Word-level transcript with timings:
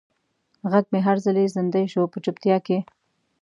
غږ 0.71 0.85
مې 0.93 0.99
هر 1.07 1.17
ځلې 1.25 1.45
زندۍ 1.55 1.85
شو 1.93 2.03
په 2.11 2.17
چوپتیا 2.23 2.57
کې 2.65 2.77